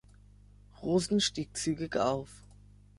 [0.81, 2.31] Rosen stieg zügig auf.